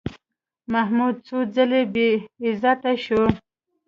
[0.73, 3.21] محمود څو ځله بېعزتي شو.